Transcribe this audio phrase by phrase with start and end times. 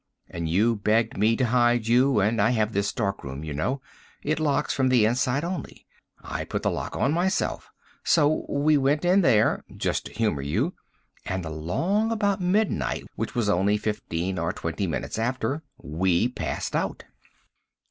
[0.31, 3.83] And you begged me to hide you and I have this darkroom, you know.
[4.23, 5.85] It locks from the inside only.
[6.23, 7.69] I put the lock on myself.
[8.03, 10.73] So we went in there just to humor you
[11.27, 17.03] and along about midnight, which was only fifteen or twenty minutes after, we passed out."